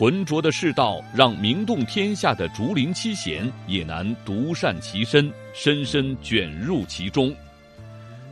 [0.00, 7.30] 浑浊的世道，让名动天下的竹林七贤也难独善其身，深深卷入其中。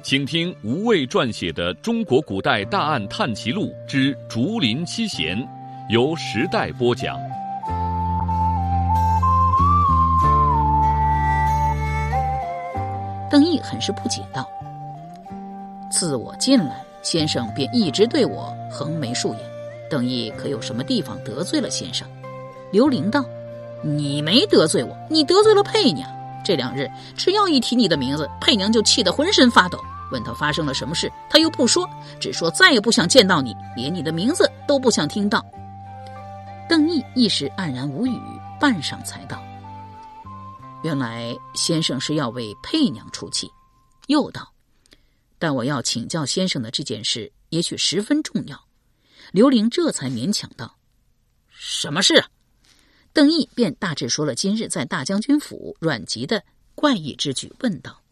[0.02, 5.36] 请听吴畏撰写的《中国古代大案探奇录之竹林七贤》，
[5.90, 7.18] 由时代播讲。
[13.30, 14.48] 邓毅很是不解道
[15.92, 19.40] ：“自我进来，先生便一直对我横眉竖眼。”
[19.90, 22.08] 邓毅可有什么地方得罪了先生？
[22.70, 23.24] 刘玲道
[23.82, 26.08] ：“你没得罪我，你得罪了佩娘。
[26.44, 29.78] 这两日只要一提你的名字，佩娘就气得浑身发抖。
[30.10, 35.44] 问他发生了什么事，他又不说，只说再也不想见到你，连你的名字都不想听到。”
[36.68, 38.20] 邓毅一时黯然无语，
[38.60, 39.42] 半晌才道
[40.84, 43.50] ：“原来先生是要为佩娘出气。”
[44.08, 44.46] 又道
[45.38, 48.58] ：“但我要请教先生的这件事，也许十分重要。”
[49.32, 50.78] 刘玲这才勉强道
[51.48, 52.24] ：“什么事？”
[53.12, 58.02] 邓毅便大致说了今日在大将军府阮籍的怪异之举，问道：“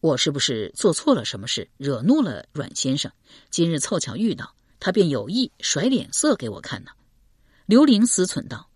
[0.00, 3.10] 我是不是做错了什么事，惹怒了阮先生？
[3.50, 6.90] 今日凑巧遇到他，便有意甩脸色给我看呢？”
[7.66, 8.68] 刘玲思忖道：“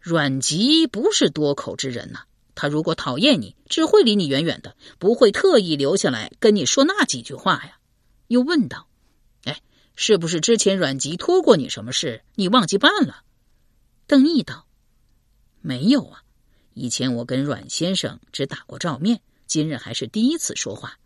[0.00, 2.20] 阮籍不是多口之人呐，
[2.54, 7.78] 他如果讨厌你，只会离你远远的，不会特意留下来跟你说那几句话呀。”
[8.28, 8.88] 又问道。
[9.96, 13.24] 是不是之前阮籍托过你什么事，你忘记办了？
[14.06, 14.66] 邓毅道
[15.62, 16.22] ：“没有啊，
[16.74, 20.98] 以前我跟阮先生只打过照面，今日还是第一次说话。”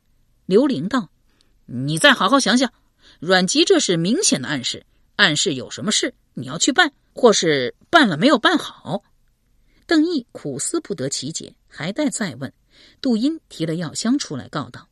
[0.45, 1.09] 刘玲道
[1.67, 2.73] ：“你再好好想想，
[3.21, 9.05] 阮籍这是明显的暗示，暗示有什么事你要去办，或是办了没有办好。”
[9.87, 12.53] 邓毅苦思不得其解，还待再问。
[13.01, 14.89] 杜英提了药箱出来，告道：“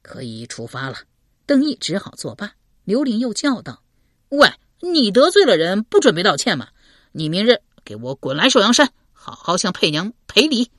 [0.00, 0.98] 可以出发了。”
[1.44, 2.54] 邓毅只好作罢。
[2.84, 3.82] 刘玲又叫道
[4.30, 4.48] ：“喂，
[4.80, 6.68] 你得罪了人，不准备道歉吗？
[7.12, 10.70] 你明日给我滚来寿阳山，好好向佩娘赔礼。”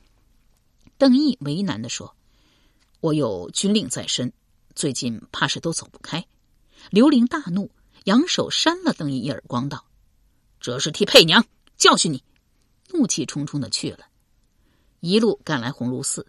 [0.98, 2.16] 邓毅为难的说
[3.02, 4.32] ：“我有军令在身，
[4.76, 6.26] 最近怕是都走不开。”
[6.92, 7.72] 刘玲大怒，
[8.04, 9.86] 扬手扇了邓毅一耳光，道
[10.62, 11.46] ：“这是替佩娘
[11.76, 12.24] 教训你！”
[12.94, 14.06] 怒气冲冲的去了，
[15.00, 16.28] 一路赶来鸿胪寺。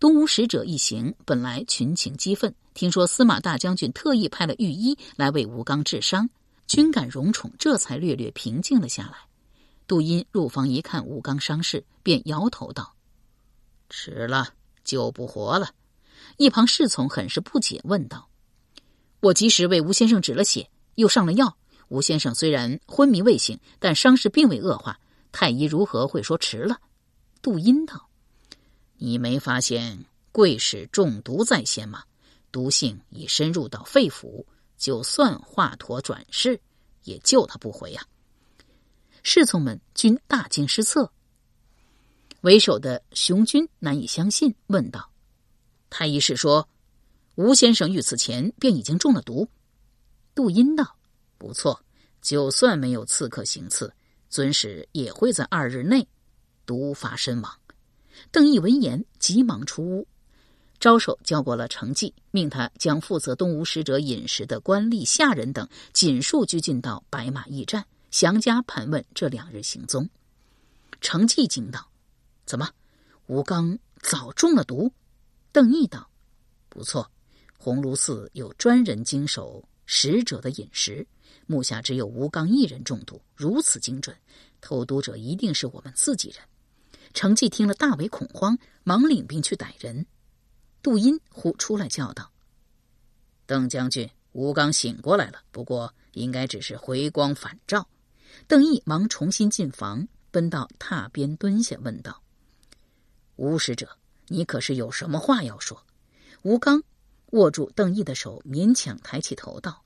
[0.00, 6.28] 东吴使者一行本来群情激愤，听说司马大将军特意派了御医来为吴刚治伤，
[6.66, 9.14] 均感荣宠，这才略略平静了下来。
[9.86, 12.94] 杜英入房一看吴刚伤势，便摇头道
[13.88, 14.48] ：“迟了，
[14.84, 15.70] 救不活了。”
[16.36, 18.28] 一旁侍从很是不解，问道
[19.20, 21.56] ：“我及时为吴先生止了血，又上了药。
[21.88, 24.98] 吴先生虽然昏迷未醒，但伤势并未恶化。
[25.32, 26.78] 太医如何会说迟了？”
[27.40, 28.08] 杜英道。
[28.96, 32.04] 你没发现贵使中毒在先吗？
[32.52, 34.44] 毒性已深入到肺腑，
[34.78, 36.60] 就算华佗转世，
[37.02, 38.06] 也救他不回呀！
[39.24, 41.10] 侍从们均大惊失色。
[42.42, 45.10] 为首的熊军难以相信，问道
[45.90, 46.68] ：“太医是说，
[47.34, 49.48] 吴先生遇刺前便已经中了毒？”
[50.34, 50.96] 杜音道
[51.38, 51.82] ：“不错，
[52.20, 53.92] 就算没有刺客行刺，
[54.28, 56.06] 尊使也会在二日内
[56.66, 57.58] 毒发身亡。”
[58.30, 60.06] 邓毅闻言，急忙出屋，
[60.80, 70.08] 招手叫过了程济，命他将负责东吴使者饮食的官吏下人等尽数拘禁到白马驿站，详加盘问这两日行踪。
[71.00, 71.88] 程济惊道
[72.46, 72.68] ：“怎么，
[73.26, 74.90] 吴刚早中了毒？”
[75.52, 76.08] 邓毅道
[76.68, 77.10] ：“不错，
[77.58, 81.06] 鸿胪寺有专人经手使者的饮食，
[81.46, 84.16] 目下只有吴刚一人中毒，如此精准，
[84.60, 86.38] 投毒者一定是我们自己人。”
[87.14, 90.04] 程绩听了，大为恐慌，忙领兵去逮人。
[90.82, 92.30] 杜英忽出来叫道
[93.46, 97.88] ：“邓将军，吴刚醒过来了，不过应该只是回光返照。”
[98.48, 102.20] 邓毅忙重新进房，奔到榻边蹲下，问道
[103.36, 103.96] ：“吴使者，
[104.26, 105.86] 你可是有什么话要说？”
[106.42, 106.82] 吴刚
[107.30, 109.84] 握住邓毅的手，勉强抬起头道：“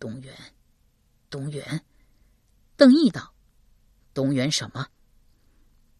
[0.00, 0.34] 东原，
[1.28, 1.84] 东原。”
[2.76, 3.34] 邓毅道
[4.14, 4.88] ：“东原什么？”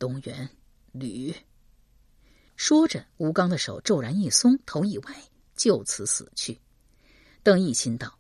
[0.02, 0.50] 东原，
[0.90, 1.32] 吕。
[2.56, 5.14] 说着，吴刚的手骤然一松，头一歪，
[5.54, 6.58] 就此死去。
[7.44, 8.18] 邓毅心道：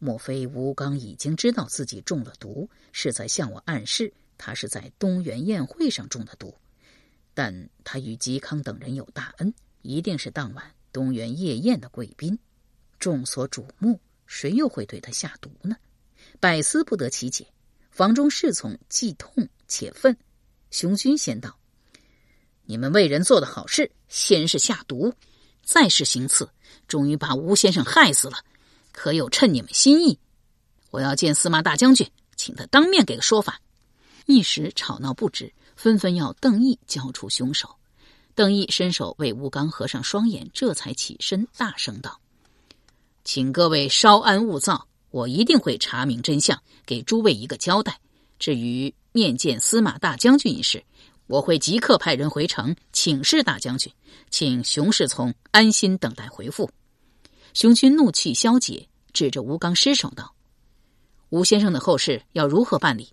[0.00, 6.52] 莫非吴刚已经知道自己中了毒，是在向我暗示他是在东园宴会上中的毒，
[7.34, 12.36] 但他与嵇康等人有大恩，一定是当晚东园夜宴的贵宾，
[12.98, 15.76] 众所瞩目，谁又会对他下毒呢？
[16.40, 17.46] 百思不得其解。
[17.92, 20.16] 房中侍从既痛且愤，
[20.74, 21.56] 熊军先道
[22.66, 25.14] ：“你们为人做的好事，先是下毒，
[25.62, 26.50] 再是行刺，
[26.88, 28.38] 终于把吴先生害死了，
[28.90, 30.18] 可有趁你们心意？
[30.90, 33.60] 我要见司马大将军，请他当面给个说法。”
[34.26, 37.76] 一时吵闹不止，纷纷要邓毅交出凶手。
[38.34, 42.20] 邓毅伸手为吴刚合上双眼，这才起身大声道
[43.22, 48.00] ：“请各位稍安勿躁。”我一定会查明真相，给诸位一个交代。
[48.40, 50.82] 至于面见司马大将军一事，
[51.28, 53.92] 我会即刻派人回城请示大将军，
[54.28, 56.68] 请熊世聪安心等待回复。
[57.52, 60.34] 熊军怒气消解，指着吴刚失手道
[61.30, 63.12] ：“吴先生的后事要如何办理？”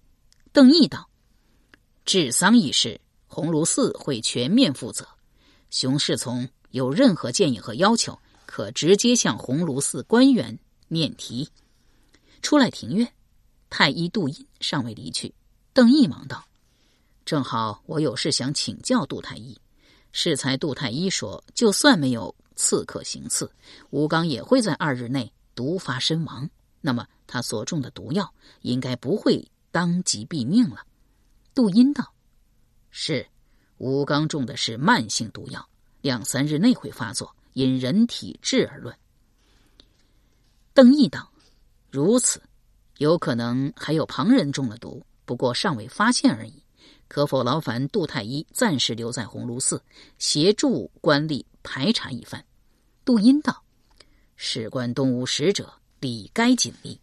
[0.52, 1.08] 邓毅道
[2.04, 5.08] ：“治丧一事，鸿胪寺会全面负责。
[5.70, 10.58] 熊世聪有任何建议和要求，可直接向鸿胪寺官员
[10.88, 11.48] 面提。”
[12.42, 13.14] 出来庭院，
[13.70, 15.32] 太医杜英尚未离去。
[15.74, 16.44] 邓毅忙道
[17.26, 19.58] ：“正好我有事想请教杜太医。
[20.12, 23.50] 适才杜太医说，就算没有刺客行刺，
[23.90, 26.50] 吴刚也会在二日内毒发身亡。
[26.82, 30.86] 那么他所中的毒药，应该不会当即毙命了。”
[31.56, 32.14] 杜英道
[32.92, 33.26] ：“是，
[33.78, 35.66] 吴刚中的是慢性毒药，
[36.02, 38.94] 两三日内会发作，因人体质而论。”
[40.74, 41.32] 邓毅道。
[41.90, 42.42] 如此，
[43.00, 46.62] 有可能还有旁人中了毒，不过尚未发现而已。
[47.08, 49.82] 可否劳烦杜太医暂时留在鸿胪寺，
[50.18, 52.44] 协助官吏排查一番？
[53.06, 53.64] 杜英道
[54.36, 57.00] ：“事关东吴使者，理该尽力。”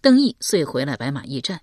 [0.00, 1.60] 邓毅遂回来白马驿站，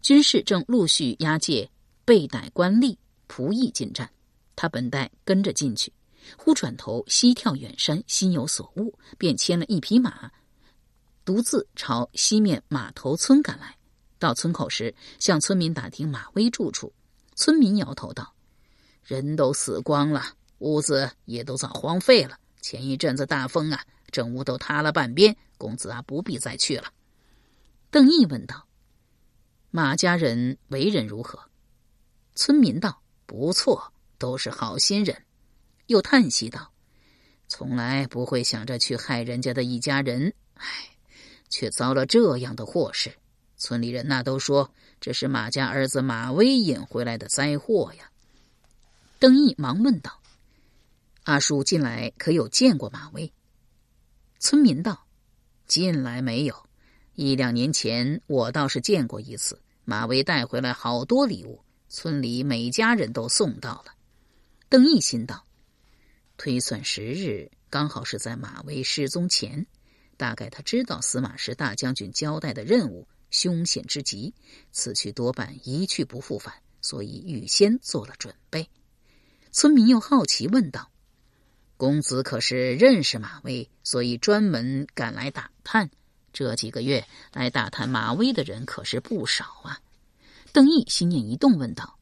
[0.00, 1.70] 军士正陆续押解
[2.06, 2.96] 被逮官吏
[3.28, 4.10] 仆役进站，
[4.56, 5.92] 他本待跟着进去，
[6.38, 10.30] 忽转头西眺远山，心有所悟，便牵了一匹马。
[11.26, 13.76] 独自朝西面码头村赶来，
[14.20, 16.92] 到村口时，向村民打听马威住处。
[17.34, 18.34] 村民摇头道
[19.02, 20.22] ：“人都死光了，
[20.58, 22.38] 屋子也都早荒废了。
[22.60, 23.82] 前一阵子大风啊，
[24.12, 25.34] 整屋都塌了半边。
[25.56, 26.92] 公子啊，不必再去了。”
[27.90, 28.68] 邓毅问道
[29.72, 31.40] ：“马家人为人如何？”
[32.36, 35.24] 村民道：“不错，都是好心人。”
[35.88, 36.70] 又叹息道
[37.48, 40.66] ：“从来不会想着去害人家的一家人，唉。”
[41.52, 43.12] 却遭了这样的祸事，
[43.60, 48.10] 村里人那都说这是马家儿子马威引回来的灾祸呀。
[49.18, 50.18] 邓毅忙问道
[51.24, 53.30] ：“阿叔近来可有见过马威？”
[54.40, 55.04] 村民道
[55.68, 56.66] ：“近来没有，
[57.14, 59.60] 一两年前我倒是见过一次。
[59.84, 63.92] 马威带回来好多礼物，村里每家人都送到了。”
[64.70, 65.44] 邓毅心道
[66.38, 69.66] ：“推算时日，刚好是在马威失踪前。”
[70.16, 74.34] 大概他知道司马氏大将军交代的任务凶险之极，
[74.72, 78.68] 此去多半一去不复返，所以预先做了准备。
[79.52, 80.90] 村民又好奇问道
[81.76, 85.90] ：“公子可是认识马威，所以专门赶来打探？
[86.32, 89.80] 这几个月来打探马威的人可是不少啊？”
[90.52, 91.98] 邓毅心念一动，问道：“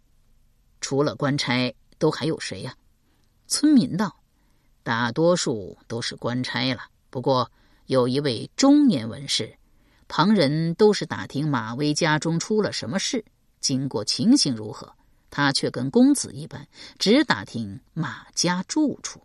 [0.81, 2.76] 除了官差，都还有谁呀？”
[3.46, 4.20] 村民道
[4.82, 7.50] ：“大多数都是官差了，不过……”
[7.88, 9.56] 有一位中年文士，
[10.08, 13.24] 旁人都是打听马威家中出了什么事，
[13.60, 14.94] 经过情形如何，
[15.31, 16.67] 他却跟公子一般，
[16.98, 19.22] 只打听马家住处。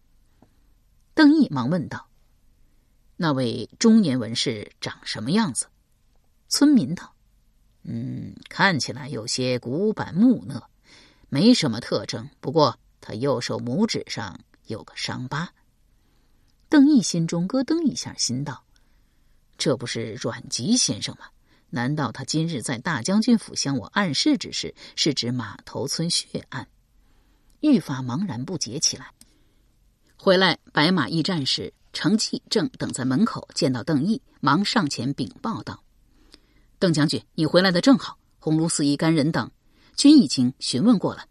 [1.14, 2.08] 邓毅忙问道
[3.16, 5.68] ：“那位中年文士长什么样子？”
[6.50, 7.14] 村民道
[7.84, 10.70] ：“嗯，看起来有些古板木讷，
[11.30, 12.30] 没什么特征。
[12.42, 15.54] 不过他右手拇指上有个伤疤。”
[16.68, 18.64] 邓毅心中咯噔一下，心道
[19.58, 21.26] ：“这不是阮籍先生吗？
[21.70, 26.68] 难道他今日在大将军府向我暗示之事，是指马头村血案？”
[27.62, 29.12] 愈发茫然不解起来。
[30.16, 35.84] 回来白马驿站时，程继正等在门口，见到邓毅，忙上前禀报道
[36.78, 38.18] ：“邓将军，你回来的正好。
[38.40, 39.50] 鸿胪寺一干人等，
[39.96, 41.26] 均已经询问过了，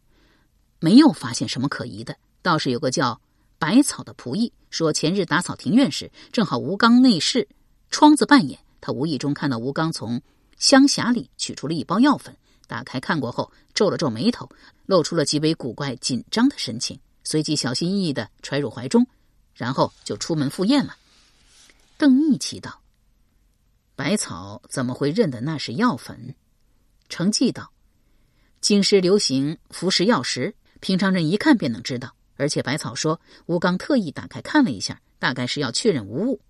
[0.80, 3.20] 没有发现什么可疑的，倒是有个叫……”
[3.58, 7.46] 百草的仆役说，前日打扫庭院时，正好吴刚内侍
[7.92, 10.20] 窗子半掩，他无意中看到吴刚从
[10.56, 12.34] 香匣里取出了一包药粉，
[12.66, 14.48] 打开看过后，皱了皱眉头，
[14.86, 19.06] 露出了极为古怪紧张的神情，随即小心翼翼的揣入怀中，
[19.54, 20.96] 然后就出门赴宴了。
[21.98, 22.80] 邓毅奇道
[23.94, 26.34] ：“百草怎么会认得那是药粉？”
[27.10, 27.70] 程记道
[28.62, 32.16] ：“京师流行服食药食，平常人一看便能知道。
[32.36, 36.40] 而且百草说，吴刚特意打开看了一下，大概是要确认无误。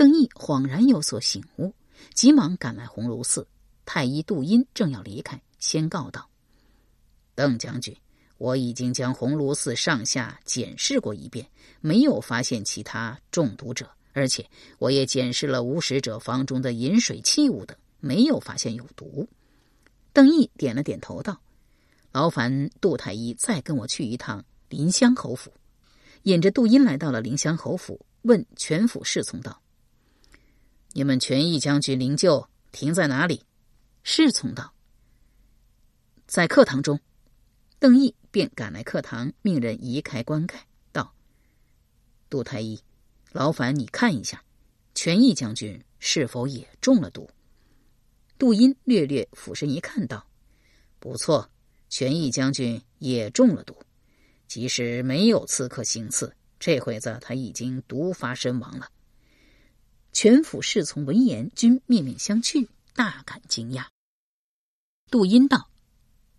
[0.00, 1.74] 邓毅恍然有所醒悟，
[2.14, 3.46] 急忙赶来鸿胪寺。
[3.84, 6.26] 太医杜阴正要离开，先告道
[7.36, 7.94] ：“邓将军，
[8.38, 11.46] 我已经将鸿胪寺上下检视过一遍，
[11.82, 13.90] 没有发现其他中毒者。
[14.14, 19.28] 而且我也检视了无食者房中的饮水器物等，没有发现有毒。”
[20.14, 21.38] 邓毅点了点头道
[22.10, 25.52] ：“劳烦杜太医再跟我去一趟。”临湘侯府，
[26.22, 29.60] 引着杜音来到了临湘侯府，问全府侍从道
[30.92, 33.44] ：“你们权义将军灵柩停在哪里？”
[34.02, 34.72] 侍从道
[36.26, 37.00] ：“在课堂中。”
[37.78, 41.14] 邓毅便赶来课堂，命人移开棺盖，道
[42.28, 42.78] ：“杜太医，
[43.32, 44.44] 劳烦你看一下，
[44.94, 47.30] 权义将军是否也中了毒？”
[48.36, 50.26] 杜英略略俯身一看，道
[51.00, 51.50] ：“不错，
[51.88, 53.74] 权义将军也中了毒。”
[54.46, 58.90] 即使没有刺客行刺，这会子他已经毒发身亡了。
[60.12, 63.86] 全府侍从闻言均面面相觑，大感惊讶。
[65.10, 65.68] 杜英道：“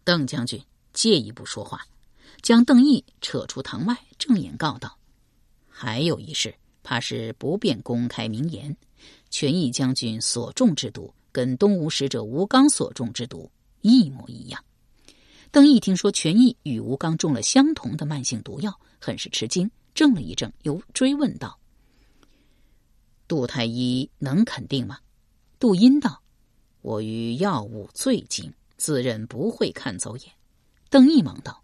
[0.04, 0.64] 邓将军，
[0.94, 1.86] 借一步说话。”
[2.42, 4.98] 将邓毅扯出堂外，正眼告道
[5.70, 8.76] ：“还有一事，怕是不便公开明言。
[9.30, 13.52] 权义将军所中之毒，跟东吴使者吴刚所中之毒
[13.82, 14.64] 一模一样。”
[15.52, 21.60] 邓毅听说权义与吴刚中了相同的慢性毒药，很是吃惊，怔了一怔，又追问道
[23.32, 25.00] ：“杜太医能肯定吗？”
[25.58, 26.22] 杜英道
[26.84, 30.34] ：“我与药物最精，自认不会看走眼。”
[30.92, 31.64] 邓毅忙道：“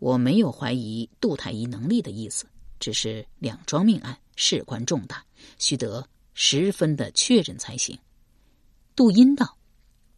[0.00, 2.46] 我没有怀疑杜太医能力的意思，
[2.80, 5.22] 只是两桩命案事关重大，
[5.58, 7.98] 须得十分的确认才行。”
[8.96, 9.58] 杜英道：“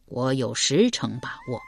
[0.07, 1.61] 我有十成把握。”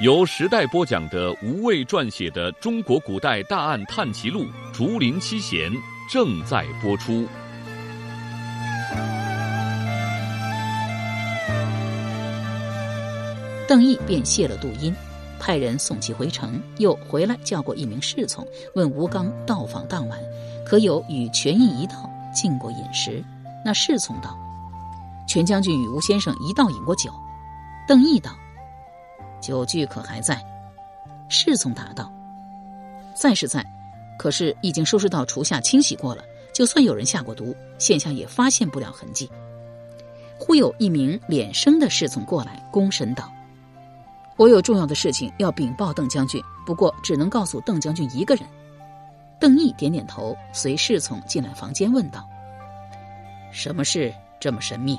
[0.00, 5.70] 由时代播讲的吴畏撰写的《中国古代大案探奇录·竹林七贤》
[6.10, 7.26] 正在播出。
[13.68, 14.90] 邓毅便谢了杜音，
[15.38, 20.18] 派人送其回城，又回来叫过一名侍从，问吴刚到访当晚
[20.64, 23.22] 可有与权益一道进过饮食。
[23.62, 24.34] 那侍从道
[25.28, 27.12] ：“权将军与吴先生一道饮过酒。”
[27.86, 28.34] 邓毅道。
[29.40, 30.40] 酒具可还在？
[31.28, 32.12] 侍从答道
[33.14, 33.64] ：“在是在，
[34.18, 36.24] 可是已经收拾到厨下清洗过了。
[36.52, 39.30] 就算有人下过毒，现下也发现不了痕迹。”
[40.38, 43.30] 忽有一名脸生的侍从过来，躬身道
[44.36, 48.44] ：“我有重要的事情要禀报邓将军，不过只能告诉邓将军一个人。”
[49.38, 52.28] 邓毅点点头，随侍从进来房间，问道
[53.52, 54.98] ：“什么事这么神秘？”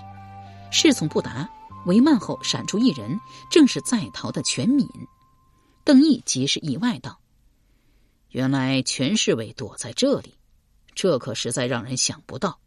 [0.71, 1.49] 侍从不答。
[1.85, 3.19] 帷幔后闪出一人，
[3.49, 4.87] 正是在逃的全敏。
[5.83, 7.19] 邓毅极是意外道
[8.29, 10.35] ：“原来全侍卫躲在这里，
[10.93, 12.59] 这可实在让人想不到。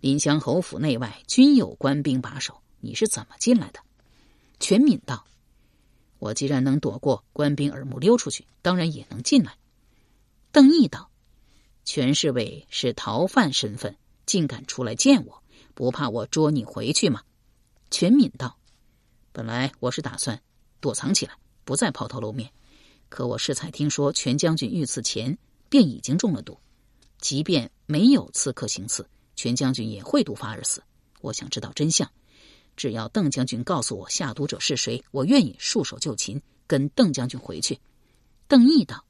[0.00, 3.80] 临湘侯府内外均有官兵把守，你是怎么进来的？”
[4.60, 5.24] 全敏道
[6.20, 9.56] ：“我既然能躲过官兵耳目溜出去，当然也能进来。”
[10.52, 11.10] 邓毅道
[11.84, 15.42] ：“全侍卫是逃犯身份，竟敢出来见我，
[15.74, 17.22] 不怕我捉你回去吗？”
[17.92, 18.56] 全敏道
[19.32, 20.40] ：“本来我是打算
[20.80, 22.50] 躲藏起来，不再抛头露面。
[23.10, 25.36] 可我适才听说全将军遇刺前
[25.68, 26.58] 便已经中了毒，
[27.18, 29.06] 即便没有刺客行刺，
[29.36, 30.82] 全将军也会毒发而死。
[31.20, 32.10] 我想知道真相，
[32.76, 37.78] 只要邓将军告诉我下毒者是谁，我愿意束手就擒，跟邓将军回去。”
[38.48, 39.04] 邓毅道：“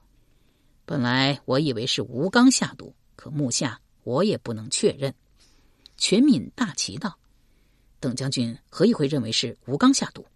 [0.85, 5.15] 本来我以为是吴刚下毒，可目下我也不能确认。”
[5.97, 7.17] 全敏大奇道。
[8.03, 10.27] 邓将军何以会认为是吴刚下毒？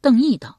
[0.00, 0.58] 邓毅道：“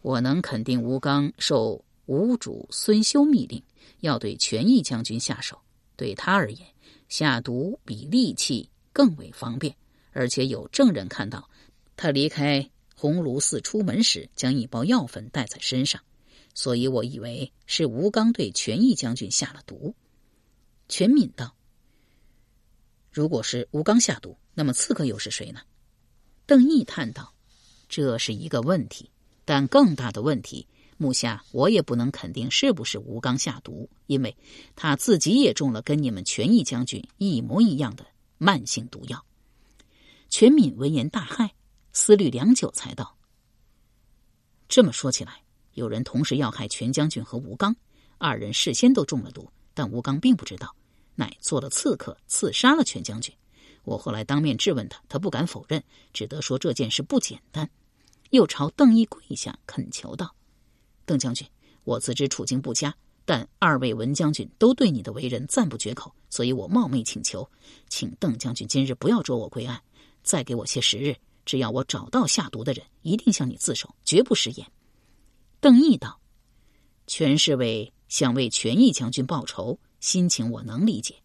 [0.00, 3.62] 我能肯定，吴刚受吴主孙修密令，
[4.00, 5.60] 要对权义将军下手。
[5.94, 6.66] 对他而言，
[7.10, 9.76] 下毒比利器更为方便，
[10.12, 11.50] 而且有证人看到
[11.98, 16.00] 他离开鸿胪寺出门时，将一包药粉带在身上。
[16.54, 19.94] 所以我以为是吴刚对权义将军下了毒。”
[20.88, 21.54] 全敏道
[23.12, 25.60] ：“如果是吴刚下毒。”那么刺客又是谁呢？
[26.44, 27.32] 邓毅叹道
[27.88, 29.10] ：“这是一个问题，
[29.44, 30.66] 但更大的问题，
[30.98, 34.36] 目下我也不能肯定是不是吴刚下毒，因为
[34.76, 38.04] 他自己也中了跟你们权义将军一模一样的
[38.38, 39.24] 慢性毒药。”
[40.28, 41.50] 全敏闻言大骇，
[41.92, 43.16] 思虑良久，才道
[44.68, 45.42] ：“这么说起来，
[45.74, 47.74] 有人同时要害全将军和吴刚，
[48.18, 50.74] 二人事先都中了毒，但吴刚并不知道，
[51.14, 53.34] 乃做了刺客刺杀了全将军。”
[53.84, 57.68] 我后来当面质问他，他不敢否认，只得说这件事不简单，
[58.30, 60.34] 又朝邓毅跪下恳求道
[61.04, 61.46] ：“邓将军，
[61.84, 67.50] 我自知处境不佳，但二位文将军都对你的为人赞不绝口，所以我冒昧请求，
[67.88, 69.82] 请邓将军今日不要捉我归案，
[70.22, 74.66] 再给我些时日，只要我找到下毒的人，一定向你自首，绝不食言。”
[75.60, 76.20] 邓毅道
[77.08, 81.16] ：“全是为想为权义将军报仇，心情我能理解。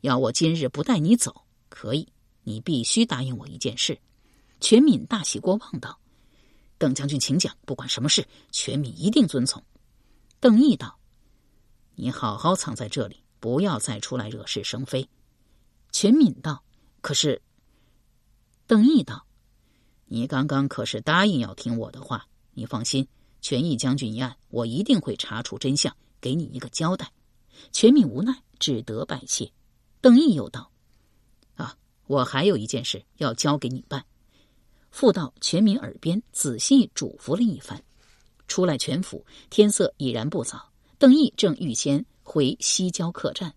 [0.00, 2.06] 要我今日不带你走。”可以，
[2.42, 3.98] 你必须答应我一件事。
[4.60, 5.98] 全敏大喜过望道
[6.76, 9.64] ：“邓将军，请讲，不管什么事，全敏一定遵从。”
[10.38, 10.98] 邓毅道
[11.96, 15.08] ：“你好好藏在这里，不要再出来惹是生非。”
[15.92, 16.62] 全敏道
[17.00, 17.40] ：“可是。”
[18.66, 19.26] 邓毅道
[20.04, 22.26] ：“你刚刚可是答应要听我的话？
[22.52, 23.08] 你放心，
[23.40, 27.10] 全义将军一案，我一定会查出真相，给你一个交代。”
[27.72, 29.52] 全敏无奈，只得拜谢。
[30.00, 30.70] 邓毅又道。
[32.10, 34.04] 我还有一件事要交给你办，
[34.90, 37.80] 复到全民耳边仔细嘱咐了一番。
[38.48, 40.72] 出来全府，天色已然不早。
[40.98, 43.54] 邓毅正预先回西郊客栈，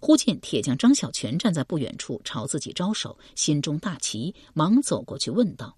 [0.00, 5.76] 忽见铁匠张小泉站在不远处朝自己招手，心中大奇，忙走过去问道：“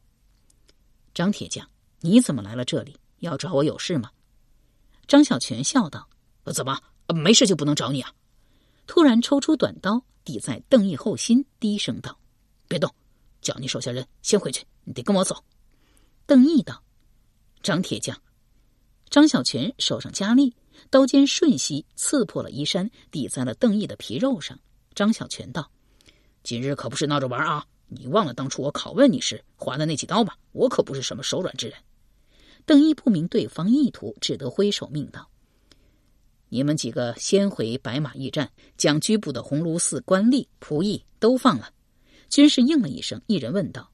[1.14, 1.66] 张铁匠，
[2.02, 2.94] 你怎么来了这里？
[3.20, 4.10] 要找我有事吗？”
[5.08, 6.06] 张小泉笑道
[6.52, 8.12] ：“怎么没事就不能找你啊？”
[8.86, 10.04] 突然抽出短刀。
[10.28, 12.18] 抵在邓毅后心，低声道
[12.68, 12.94] ：“别动，
[13.40, 15.42] 叫你手下人先回去，你得跟我走。”
[16.28, 16.82] 邓毅道
[17.64, 18.20] ：“张铁匠。”
[19.08, 20.54] 张小泉手上加力，
[20.90, 24.60] 刀尖瞬息刺破了衣衫，抵在了邓毅的皮肉上。
[24.94, 25.70] 张小泉道
[26.44, 27.64] ：“今日可不是闹着玩啊！
[27.86, 30.34] 你忘了当初我拷问你时划的那几刀吗？
[30.52, 31.78] 我可不是什么手软之人。”
[32.66, 35.30] 邓毅不明对方意图，只得挥手命道。
[36.50, 41.70] 你们几个先回白马驿站，将拘捕的鸿胪寺官吏、仆役都放了。
[42.28, 43.90] 军士应了一声，一人问道：“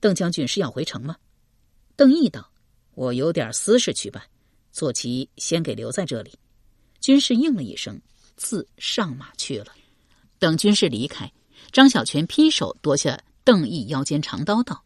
[0.00, 1.16] 邓将军是要回城吗？”
[1.96, 2.50] 邓毅道
[2.94, 4.22] ：“我有点私事去办，
[4.72, 6.32] 坐骑先给留在这里。”
[7.00, 8.00] 军士应了一声，
[8.36, 9.66] 自上马去了。
[10.38, 11.30] 等军士离开，
[11.70, 14.82] 张小泉劈手夺下邓毅腰间长刀，道：“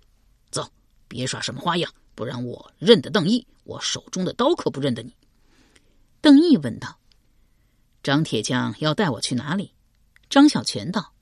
[0.51, 0.69] 走，
[1.07, 5.13] 别耍什么花样，不然我认得邓毅，我手中的刀可不认得你。”
[6.21, 6.99] 邓毅问道
[8.03, 9.73] ：“张铁匠要带我去哪里？”
[10.29, 11.13] 张小泉道：“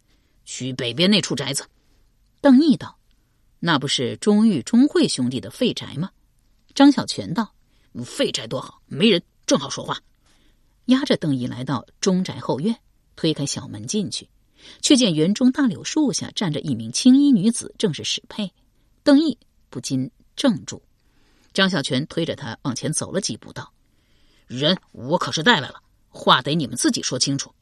[0.45, 1.67] 去北边那处宅子。”
[2.41, 2.99] 邓毅道
[3.61, 6.11] ：“那不是钟玉、钟会兄弟的废宅吗？”
[6.75, 7.55] 张小泉道
[8.05, 10.01] ：“废宅多好，没人，正好说话。”
[10.87, 12.79] 押着邓毅来到钟宅后院，
[13.17, 14.29] 推开小门进去，
[14.81, 18.53] 却见园中大柳树下站着一名青衣女子，正是史佩。
[19.03, 19.37] 邓毅
[19.69, 20.83] 不禁怔住。
[21.53, 23.73] 张小泉推着他往前走了几步，道。
[24.47, 27.53] 人我可是带来了，话得你们自己说清楚。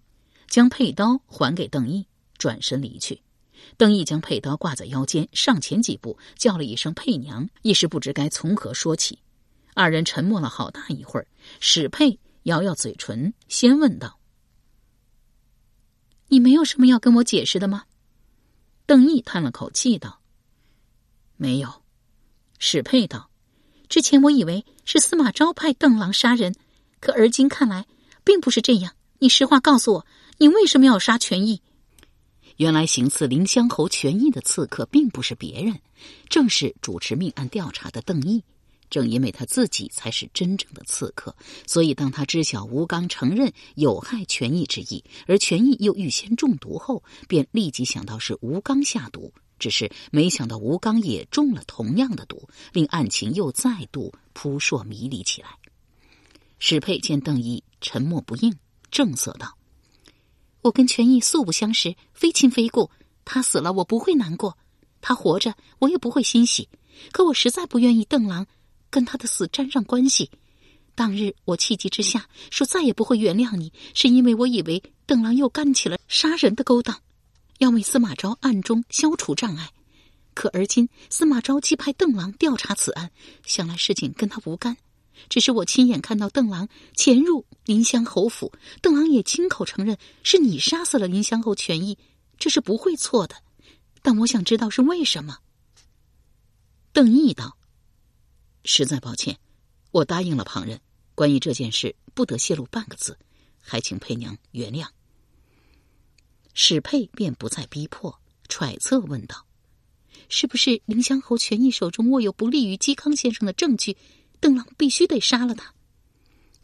[0.47, 3.23] 将佩刀还给邓毅，转身离去。
[3.79, 9.19] 邓毅将佩刀挂在腰间，上前几步，叫了一声“佩娘”，一时不知该从何说起。
[9.73, 11.27] 二人沉默了好大一会儿，
[11.59, 14.21] 史佩咬咬嘴唇，先问道
[16.29, 17.85] ：“你没有什么要跟我解释的吗？”
[18.87, 20.21] 邓毅叹了口气道
[21.37, 21.83] ：“没有。”
[22.61, 23.31] 史佩道
[23.89, 26.55] ：“之前我以为是司马昭派邓郎杀人。”
[27.05, 27.85] 可而今看来，
[28.25, 28.95] 并不是这样。
[29.19, 30.07] 你实话告诉我，
[30.39, 31.61] 你为什么要杀权义？
[32.57, 35.79] 原来行刺林乡侯权义的刺客，并不是别人，
[36.31, 38.43] 正是主持命案调查的邓毅。
[38.89, 41.37] 正因为他自己才是真正的刺客，
[41.67, 49.31] 所以当他知晓吴刚承认有害权义之意，而权义又预先中毒后，便立即想到是吴刚下毒。
[49.59, 55.51] 只是没想到吴刚也中了同样的毒，令案情又再度扑朔迷离起来。
[56.67, 58.57] 史佩见邓毅沉默不应，
[58.91, 59.59] 正色道
[60.65, 62.91] ：“我跟权义素不相识，非亲非故。
[63.23, 64.57] 他死了，我不会难过；
[65.03, 66.71] 他活着，我也不会欣喜。
[67.13, 68.47] 可我实在不愿意邓郎
[68.89, 70.31] 跟他的死沾上关系。
[70.95, 76.99] 当日我气急之下说再也不会原谅你，是因为我以为邓郎又干起了杀人的勾当，
[77.59, 79.69] 要为司马昭暗中消除障碍。
[80.33, 83.11] 可而今司马昭既派邓郎调查此案，
[83.45, 84.79] 想来事情跟他无干。”
[85.29, 91.99] 只是我亲眼看到邓郎潜入林香侯府，邓郎也亲口承认是你杀死了林香侯权益，
[92.39, 93.37] 这是不会错的。
[94.03, 95.39] 但我想知道是为什么。
[96.93, 97.57] 邓毅道
[98.65, 99.39] ：“实在抱歉，
[99.91, 100.81] 我答应了旁人，
[101.15, 103.19] 关于这件事不得泄露半个字，
[103.61, 104.87] 还请佩娘原谅。”
[106.53, 109.45] 史佩便不再逼迫揣测，问道
[110.29, 113.97] ：“是不是林香侯权益手中握有不利于嵇康先生的证据？”
[114.45, 115.73] 邓郎必须得杀了他。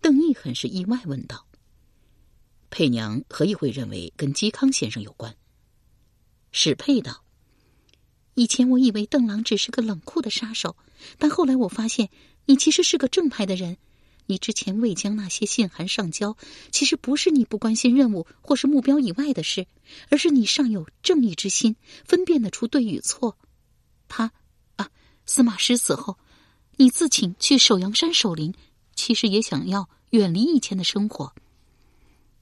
[0.03, 1.47] 邓毅很是意外，问道
[2.69, 5.35] ：“佩娘何以会认为跟嵇康先生有关？”
[6.53, 7.25] 史佩道
[8.37, 10.77] ：“以前我以为邓郎只是个冷酷的杀手，
[11.17, 12.11] 但后来我发现
[12.45, 13.79] 你其实是个正派的人。
[14.27, 16.37] 你之前未将那些信函上交，
[16.71, 19.67] 其实不是你不关心任务或是目标以外的事，
[20.11, 23.39] 而是你尚有正义之心，分辨得出对与错。
[24.07, 24.33] 他，
[24.77, 24.91] 啊，
[25.25, 26.19] 司马师死后，
[26.81, 28.55] 你自请去首阳山守灵，
[28.95, 31.35] 其实也想要远离以前的生活。”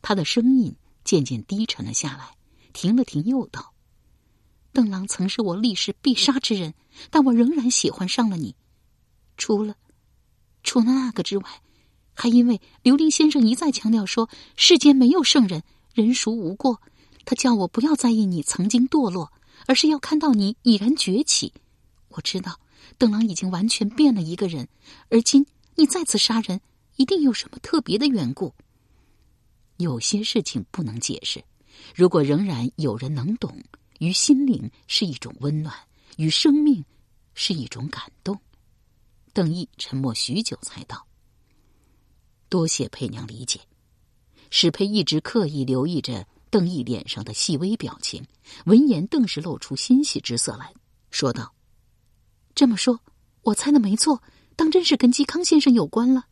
[0.00, 2.36] 他的声音渐渐低沉了下来，
[2.72, 3.74] 停了停，又道。
[4.72, 6.74] 邓郎曾是我立誓必杀之人，
[7.10, 8.54] 但我仍然喜欢上了你。
[9.36, 9.74] 除了，
[10.62, 11.60] 除了那个之外，
[12.14, 16.80] 还因为刘林先生一再强调说世间没有圣人，人孰无过。
[17.24, 19.32] 他叫我不要在意你曾经堕落，
[19.66, 21.52] 而是要看到你已然崛起。
[22.10, 22.60] 我知道
[22.96, 24.68] 邓郎已经完全变了一个人，
[25.10, 26.60] 而今你再次杀人，
[26.96, 28.54] 一定有什么特别的缘故。
[29.76, 31.44] 有些事情不能解释，
[31.94, 33.56] 如果仍然有人能懂。
[33.98, 35.74] 于心灵是一种温暖，
[36.18, 36.84] 与生命
[37.34, 38.40] 是一种感动。
[39.32, 41.04] 邓毅沉默许久，才道
[42.48, 43.58] ：“多谢佩娘理解。”
[44.50, 48.24] 史佩一直刻意留意着邓毅脸上的细微表情，
[48.66, 50.72] 闻言顿时露出欣喜之色来
[51.10, 51.52] 说道
[52.58, 52.98] ：“这么说，
[53.42, 54.20] 我猜的没错，
[54.56, 56.26] 当真是跟嵇康先生有关了。”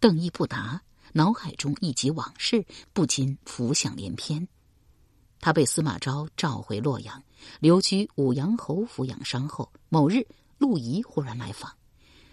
[0.00, 0.82] 邓毅不答，
[1.12, 4.48] 脑海中忆及往事，不禁浮想联翩。
[5.38, 7.22] 他被司马昭召回洛阳，
[7.60, 11.70] 留居武阳侯府养伤后，某日陆仪忽然来访，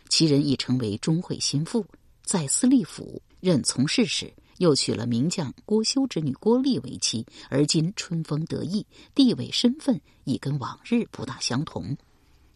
[0.08, 1.86] 其人已成为钟会心腹，
[2.23, 11.97] 在司隶府任从事时，又娶了名将郭修之女郭丽为妻，而今春风得意，地位身份已跟往日不大相同。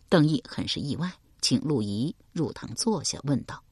[0.09, 3.63] 邓毅很是意外，请陆仪入堂坐下，问道：“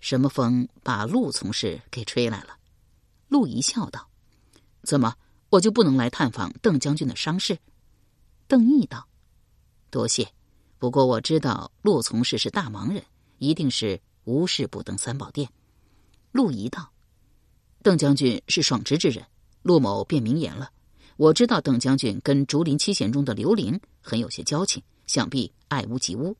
[0.00, 2.56] 什么风把陆从事给吹来了？”
[3.28, 4.08] 陆仪笑道
[4.82, 5.14] ：“怎么？”
[5.52, 7.58] 我就不能来探访邓将军的伤势？
[8.48, 9.06] 邓毅道
[9.92, 10.32] ：“多谢，
[10.78, 13.04] 不过我知道陆从事是大忙人，
[13.36, 15.50] 一定是无事不登三宝殿。”
[16.32, 16.90] 陆仪道
[17.84, 19.26] ：“邓将军是爽直之人，
[19.60, 20.70] 陆某便明言了。
[21.18, 26.34] 我知道邓将军跟竹林七贤中的刘伶很有些交情，想必爱屋及乌。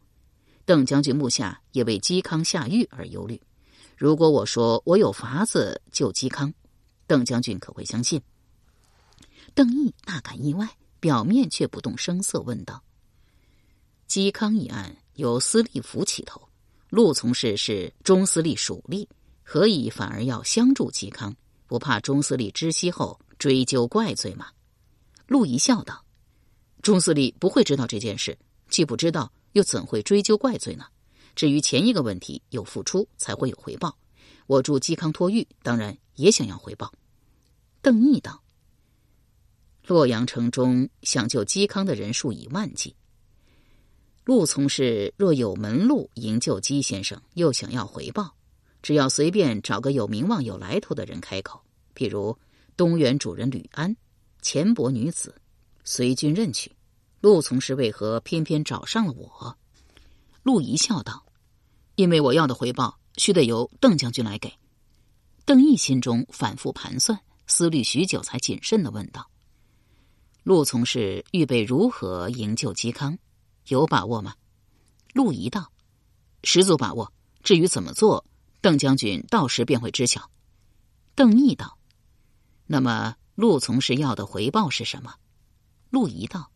[0.64, 3.38] 邓将军目下也为嵇康下狱而忧虑。
[3.98, 6.54] 如果我说我有法子救嵇康，
[7.06, 8.18] 邓将军可会相信？”
[9.52, 10.66] 邓毅大感意外，
[11.00, 12.82] 表面却不动声色，问道
[14.08, 16.48] ：“嵇康一案由司隶府起头，
[16.88, 19.06] 陆从事是中司隶属吏，
[19.42, 21.36] 何以反而要相助嵇康？
[21.66, 24.46] 不怕中司隶知悉后追究怪罪吗？”
[25.28, 26.02] 陆仪笑道
[26.80, 28.38] ：“中司隶不会知道这件事，
[28.72, 30.86] 既不知道，又怎会追究怪罪呢？
[31.36, 33.98] 至于前一个问题，有付出才会有回报。
[34.46, 36.90] 我助嵇康脱狱，当然也想要回报。”
[37.82, 38.42] 邓毅道。
[39.86, 42.96] 洛阳城中想救嵇康的人数以万计。
[44.24, 48.34] 陆从事若有门路营救嵇先生，又想要回报，
[48.80, 51.62] 只要随便找个有名望、有来头的人开口，
[51.94, 52.38] 譬如
[52.74, 53.94] 东园主人吕安、
[54.40, 55.34] 钱伯女子，
[55.84, 56.72] 随军任取。
[57.22, 59.56] 陆从事为何偏偏找上了我？
[60.42, 61.24] 陆仪笑道
[61.94, 64.52] ：“因为我要的回报，须得由邓将军来给。”
[65.46, 69.30] 邓毅心中反复盘算，思虑许久，才谨慎的问道。
[70.42, 73.16] 陆从事预备如何营救嵇康？
[73.68, 74.34] 有把握吗？
[75.14, 75.70] 陆仪道
[76.42, 77.12] ：“十足把握。
[77.44, 78.26] 至于怎么做，
[78.60, 80.28] 邓将军到时便会知晓。”
[81.14, 81.78] 邓毅道
[82.66, 85.14] ：“那么陆从事要的回报是什么？”
[85.88, 86.50] 陆仪道：“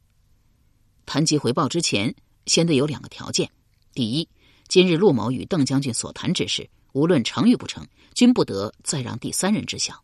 [1.07, 2.15] 谈及回报之前，
[2.47, 3.51] 先得有两个条件：
[3.95, 4.29] 第一，
[4.69, 9.95] 今日陆某与邓将军所谈之事，无论成与不成，均不得再让第三人知晓；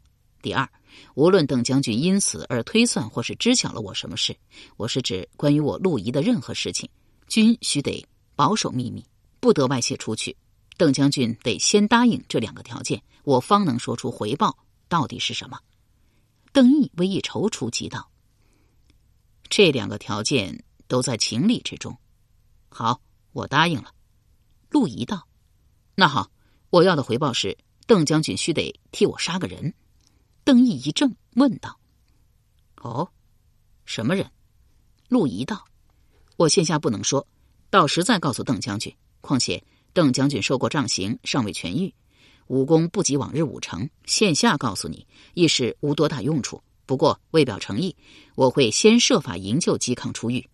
[0.41, 0.67] 第二。”
[1.15, 4.37] 无论邓将军因此而推算或是知晓了我什么事，
[4.77, 6.87] 我是指关于我陆仪的任何事情，
[7.27, 8.05] 均须得
[8.37, 9.03] 保守秘密，
[9.41, 10.37] 不得外泄出去。
[10.77, 14.55] 邓将军得先答应这两个条件，我方能说出回报
[14.87, 15.59] 到底是什么。
[16.53, 18.11] 邓毅微一踌躇，即道
[19.49, 21.97] ：“这两个条件都在情理之中。”
[22.69, 23.01] 好，
[23.33, 23.95] 我答应了。
[24.69, 25.27] 陆仪道
[25.97, 26.31] ：“那好，
[26.69, 29.73] 我要的回报是邓将军须得替我杀个人。”
[30.45, 31.79] 邓毅一怔，问道
[32.83, 33.11] ：“哦，
[33.87, 34.31] 什么人？”
[35.09, 35.65] 陆仪道
[36.37, 37.27] ：“我现下不能说，
[37.71, 38.95] 到时再告诉邓将军。
[39.23, 41.95] 况且邓将军受过杖刑，尚未痊愈，
[42.49, 43.89] 武功不及往日五成。
[44.05, 46.63] 现下告诉你，亦是无多大用处。
[46.87, 47.97] 不过为表诚意，
[48.35, 50.49] 我会先设法营救嵇康出狱。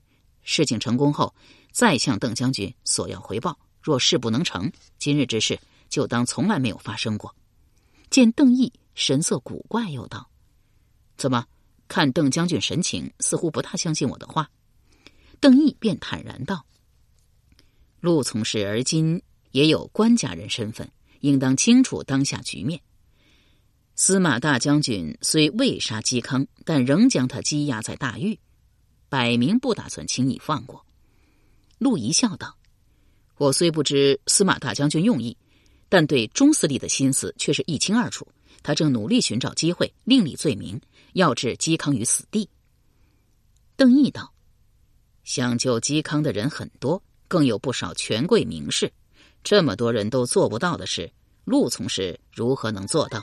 [0.50, 1.34] 事情成功后，
[1.72, 3.58] 再向邓将军索要回报。
[3.82, 7.36] 若事不能成，今日之事就当从来没有发生过。”
[8.08, 8.72] 见邓毅。
[8.94, 10.28] 神色古怪，又道
[11.16, 11.46] ：“怎么，
[11.86, 14.50] 看邓将军神情，似乎不大相信我的话。
[15.38, 16.66] 邓毅便坦然道
[18.00, 22.80] ：“陆从事而今也有官家人身份，应当清楚当下局面。
[23.94, 28.36] 司马大将军虽未杀嵇康，但仍将他羁押在大狱，
[29.08, 30.84] 摆明不打算轻易放过。”
[31.78, 32.56] 陆仪笑道
[33.38, 35.36] ：“我虽不知司马大将军用意，
[35.88, 38.26] 但对钟司令的心思却是一清二楚。
[38.62, 40.80] 他正努力寻找机会另立罪名，
[41.12, 42.48] 要置嵇康于死地。”
[43.76, 44.32] 邓毅道。
[45.24, 48.90] 想救嵇康的人很多，更有不少权贵名士。
[49.44, 51.12] 这么多人都做不到的事，
[51.44, 53.22] 陆从事如何能做到？